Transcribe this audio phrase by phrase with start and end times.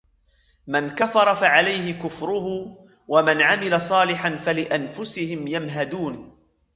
[0.67, 6.37] مَنْ كَفَرَ فَعَلَيْهِ كُفْرُهُ وَمَنْ عَمِلَ صَالِحًا فَلِأَنْفُسِهِمْ يَمْهَدُونَ